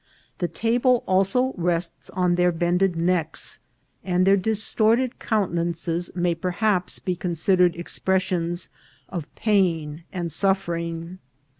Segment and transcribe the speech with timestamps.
[0.39, 3.59] The table also rests upon their bended necks,
[4.03, 8.67] and their distorted countenances may perhaps be considered expressions
[9.09, 11.19] of pain and suffering.